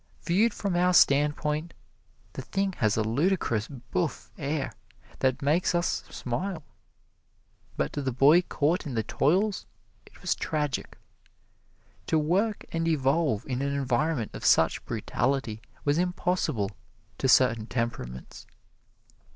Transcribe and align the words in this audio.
Viewed 0.23 0.51
from 0.51 0.75
our 0.75 0.95
standpoint, 0.95 1.75
the 2.33 2.41
thing 2.41 2.71
has 2.79 2.97
a 2.97 3.03
ludicrous 3.03 3.67
bouffe 3.67 4.31
air 4.35 4.73
that 5.19 5.43
makes 5.43 5.75
us 5.75 6.03
smile. 6.09 6.63
But 7.77 7.93
to 7.93 8.01
the 8.01 8.11
boy 8.11 8.41
caught 8.41 8.87
in 8.87 8.95
the 8.95 9.03
toils 9.03 9.67
it 10.07 10.19
was 10.19 10.33
tragic. 10.33 10.97
To 12.07 12.17
work 12.17 12.65
and 12.71 12.87
evolve 12.87 13.45
in 13.45 13.61
an 13.61 13.75
environment 13.75 14.31
of 14.33 14.43
such 14.43 14.83
brutality 14.85 15.61
was 15.85 15.99
impossible 15.99 16.71
to 17.19 17.27
certain 17.27 17.67
temperaments. 17.67 18.47